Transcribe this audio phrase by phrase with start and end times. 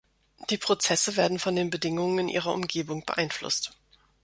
[0.49, 3.77] Die Prozesse werden von den Bedingungen in ihrer Umgebung beeinflusst.